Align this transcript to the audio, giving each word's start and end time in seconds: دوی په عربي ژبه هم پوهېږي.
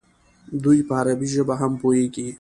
دوی 0.63 0.79
په 0.87 0.93
عربي 0.99 1.27
ژبه 1.35 1.55
هم 1.61 1.71
پوهېږي. 1.81 2.27